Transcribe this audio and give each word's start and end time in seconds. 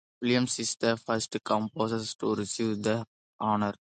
Williams 0.21 0.57
is 0.59 0.75
the 0.77 0.97
first 0.97 1.35
composer 1.45 1.99
to 2.19 2.33
receive 2.35 2.81
the 2.83 3.05
honor. 3.39 3.69